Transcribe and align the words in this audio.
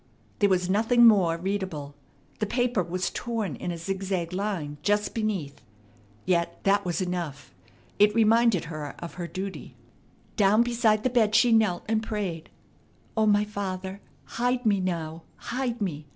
There 0.39 0.49
was 0.49 0.67
nothing 0.67 1.05
more 1.05 1.37
readable. 1.37 1.93
The 2.39 2.47
paper 2.47 2.81
was 2.81 3.11
torn 3.11 3.55
in 3.55 3.71
a 3.71 3.77
zigzag 3.77 4.33
line 4.33 4.77
just 4.81 5.13
beneath. 5.13 5.61
Yet 6.25 6.59
that 6.63 6.83
was 6.83 7.01
enough. 7.01 7.53
It 7.99 8.15
reminded 8.15 8.63
her 8.65 8.95
of 8.97 9.13
her 9.21 9.27
duty. 9.27 9.75
Down 10.37 10.63
beside 10.63 11.03
the 11.03 11.11
bed 11.11 11.35
she 11.35 11.51
knelt, 11.51 11.83
and 11.87 12.01
prayed: 12.01 12.49
"O 13.15 13.27
my 13.27 13.45
Father, 13.45 14.01
hide 14.23 14.65
me 14.65 14.79
now; 14.79 15.21
hide 15.37 15.79
me! 15.83 16.07